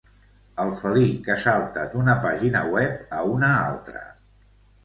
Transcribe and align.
El 0.63 0.71
felí 0.77 1.03
que 1.27 1.35
salta 1.43 1.83
d'una 1.93 2.17
pàgina 2.25 2.65
web 2.77 3.15
a 3.19 3.21
una 3.35 3.51
altra. 3.69 4.03